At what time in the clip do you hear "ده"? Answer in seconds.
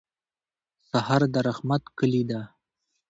2.29-2.41